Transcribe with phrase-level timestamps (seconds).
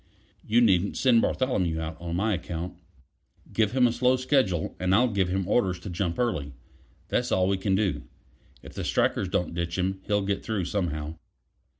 [0.43, 2.73] You needn't send Bartholomew out on my account."
[3.53, 6.53] "Give him a slow schedule, and I'll give him orders to jump early;
[7.09, 8.01] that's all we can do.
[8.63, 11.17] If the strikers don't ditch him, he'll get through somehow."